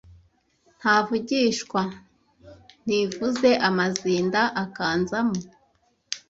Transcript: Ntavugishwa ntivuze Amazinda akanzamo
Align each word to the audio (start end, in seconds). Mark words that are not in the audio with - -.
Ntavugishwa 0.79 1.81
ntivuze 2.85 3.49
Amazinda 3.69 4.41
akanzamo 4.63 5.37